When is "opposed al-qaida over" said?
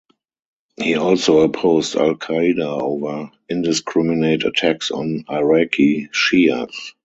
1.41-3.29